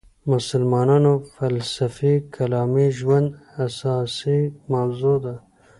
مسلمانانو 0.31 1.13
فلسفي 1.35 2.13
کلامي 2.35 2.87
ژوند 2.99 3.29
اساسي 3.65 4.39
موضوع 4.73 5.17
ده. 5.25 5.35